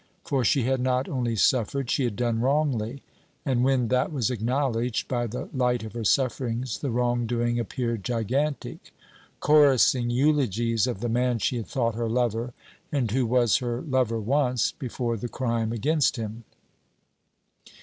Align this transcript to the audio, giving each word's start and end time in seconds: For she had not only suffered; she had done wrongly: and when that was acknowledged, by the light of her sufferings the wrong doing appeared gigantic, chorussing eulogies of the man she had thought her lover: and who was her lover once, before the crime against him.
For 0.25 0.43
she 0.43 0.63
had 0.63 0.79
not 0.81 1.07
only 1.07 1.35
suffered; 1.35 1.91
she 1.91 2.05
had 2.05 2.15
done 2.15 2.39
wrongly: 2.41 3.03
and 3.45 3.63
when 3.63 3.89
that 3.89 4.11
was 4.11 4.31
acknowledged, 4.31 5.07
by 5.07 5.27
the 5.27 5.47
light 5.53 5.83
of 5.83 5.93
her 5.93 6.03
sufferings 6.03 6.79
the 6.79 6.89
wrong 6.89 7.27
doing 7.27 7.59
appeared 7.59 8.03
gigantic, 8.03 8.93
chorussing 9.41 10.09
eulogies 10.09 10.87
of 10.87 11.01
the 11.01 11.07
man 11.07 11.37
she 11.37 11.57
had 11.57 11.67
thought 11.67 11.93
her 11.93 12.09
lover: 12.09 12.51
and 12.91 13.11
who 13.11 13.27
was 13.27 13.57
her 13.57 13.79
lover 13.81 14.19
once, 14.19 14.71
before 14.71 15.17
the 15.17 15.29
crime 15.29 15.71
against 15.71 16.15
him. 16.15 16.45